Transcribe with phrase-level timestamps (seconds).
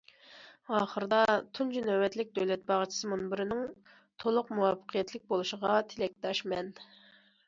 [0.75, 1.17] ئاخىرىدا،
[1.57, 3.61] تۇنجى نۆۋەتلىك دۆلەت باغچىسى مۇنبىرىنىڭ
[4.23, 6.73] تولۇق مۇۋەپپەقىيەتلىك بولۇشىغا تىلەكداشمەن!